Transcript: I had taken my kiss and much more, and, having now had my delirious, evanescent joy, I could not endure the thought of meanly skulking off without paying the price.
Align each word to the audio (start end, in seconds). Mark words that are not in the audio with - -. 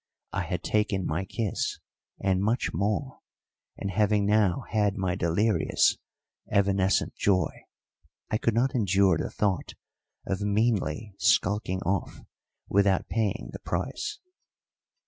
I 0.33 0.41
had 0.41 0.63
taken 0.63 1.05
my 1.05 1.25
kiss 1.25 1.77
and 2.19 2.41
much 2.41 2.73
more, 2.73 3.19
and, 3.77 3.91
having 3.91 4.25
now 4.25 4.63
had 4.71 4.95
my 4.97 5.13
delirious, 5.13 5.95
evanescent 6.49 7.13
joy, 7.17 7.51
I 8.31 8.39
could 8.39 8.55
not 8.55 8.73
endure 8.73 9.19
the 9.19 9.29
thought 9.29 9.75
of 10.25 10.41
meanly 10.41 11.13
skulking 11.19 11.81
off 11.81 12.19
without 12.67 13.09
paying 13.09 13.49
the 13.53 13.59
price. 13.59 14.17